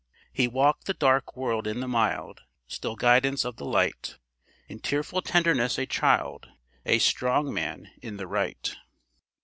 "He 0.33 0.47
walked 0.47 0.85
the 0.87 0.95
dark 0.95 1.37
world 1.37 1.67
in 1.67 1.79
the 1.79 1.87
mild, 1.87 2.41
Still 2.65 2.95
guidance 2.95 3.45
of 3.45 3.57
the 3.57 3.65
light; 3.65 4.17
In 4.67 4.79
tearful 4.79 5.21
tenderness 5.21 5.77
a 5.77 5.85
child, 5.85 6.49
A 6.87 6.97
strong 6.97 7.53
man 7.53 7.91
in 8.01 8.17
the 8.17 8.25
right." 8.25 8.75